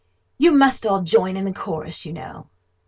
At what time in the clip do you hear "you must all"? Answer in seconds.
0.39-1.03